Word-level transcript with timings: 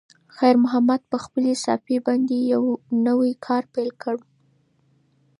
خیر 0.35 0.55
محمد 0.63 1.01
په 1.11 1.17
خپلې 1.25 1.51
صافې 1.65 1.97
باندې 2.07 2.35
یو 2.53 2.63
نوی 3.07 3.31
کار 3.45 3.63
پیل 3.73 3.89
کړ. 4.03 4.15